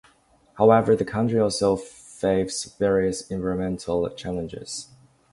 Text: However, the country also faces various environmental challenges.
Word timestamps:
However, 0.55 0.95
the 0.95 1.05
country 1.05 1.37
also 1.39 1.75
faces 1.75 2.73
various 2.73 3.29
environmental 3.29 4.09
challenges. 4.09 4.87